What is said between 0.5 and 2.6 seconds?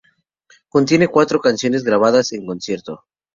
Contiene cuatro canciones grabadas en